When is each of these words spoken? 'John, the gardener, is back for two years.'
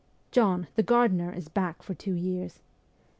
'John, 0.31 0.65
the 0.77 0.81
gardener, 0.81 1.31
is 1.31 1.47
back 1.47 1.83
for 1.83 1.93
two 1.93 2.13
years.' 2.15 2.63